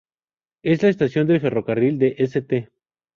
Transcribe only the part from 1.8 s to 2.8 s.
de St.